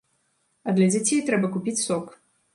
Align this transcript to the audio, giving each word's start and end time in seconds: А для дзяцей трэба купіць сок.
А 0.67 0.73
для 0.79 0.87
дзяцей 0.95 1.21
трэба 1.29 1.53
купіць 1.59 1.79
сок. 1.87 2.11